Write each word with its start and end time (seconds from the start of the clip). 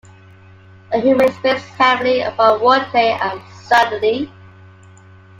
The 0.91 0.97
humor 0.99 1.25
is 1.25 1.37
based 1.43 1.63
heavily 1.77 2.21
upon 2.21 2.57
wordplay 2.59 3.21
and 3.21 3.39
absurdity. 3.39 4.31